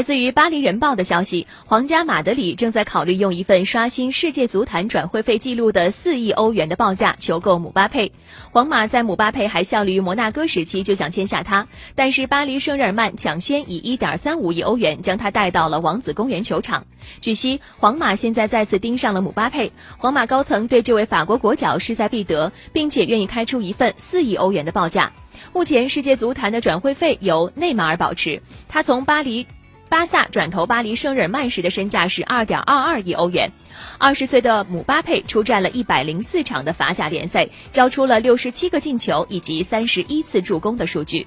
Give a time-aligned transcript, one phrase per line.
[0.00, 8.10] 来自于巴黎人报的消息，皇家马德里正在考虑用一份刷新世界足坛转会费记录的四亿欧元的报价求购姆巴佩。
[8.50, 16.82] 皇马在姆巴佩还效力于摩纳哥时期就想签下他，但是巴黎圣日耳曼抢先以一点三五亿欧元将他带到了王子公园球场。
[17.20, 25.12] 据悉，皇马现在再次盯上了姆巴佩，皇马高层对这位法国国脚势在必得，并且愿意开出一份四亿欧元的报价。
[25.52, 29.46] 目前世界足坛的转会费由内马尔保持，他从巴黎。
[29.90, 33.50] 巴萨转投巴黎圣日耳曼时的身价是二点二二亿欧元。
[33.98, 41.26] 二十岁的姆巴佩出战了一百零四场的法甲联赛，交出了六十七个进球以及三十一次助攻的数据。